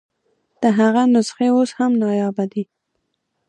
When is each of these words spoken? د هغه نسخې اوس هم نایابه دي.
د 0.61 0.63
هغه 0.79 1.01
نسخې 1.13 1.47
اوس 1.55 1.71
هم 1.77 1.91
نایابه 2.01 2.45
دي. 2.51 2.63